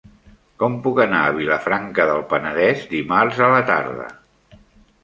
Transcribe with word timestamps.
Com 0.61 0.77
puc 0.87 1.01
anar 1.03 1.19
a 1.25 1.35
Vilafranca 1.35 2.09
del 2.13 2.25
Penedès 2.33 2.89
dimarts 2.95 3.45
a 3.47 3.53
la 3.57 3.63
tarda? 3.71 4.11